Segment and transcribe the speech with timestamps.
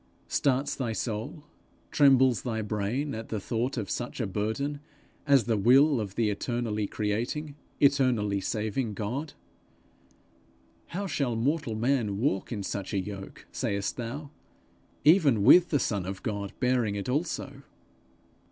[0.29, 1.43] Starts thy soul,
[1.91, 4.79] trembles thy brain at the thought of such a burden
[5.27, 9.33] as the will of the eternally creating, eternally saving God?
[10.87, 14.31] 'How shall mortal man walk in such a yoke,' sayest thou,
[15.05, 17.61] 'even with the Son of God bearing it also?'